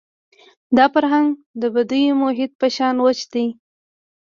[0.77, 1.27] دا فرهنګ
[1.61, 3.45] د بدوي محیط په شان وچ دی.